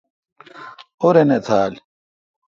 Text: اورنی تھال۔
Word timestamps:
اورنی 1.01 1.37
تھال۔ 1.45 1.73